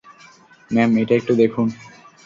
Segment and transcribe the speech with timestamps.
[0.71, 1.67] Ma'am, এটা একটু দেখুন।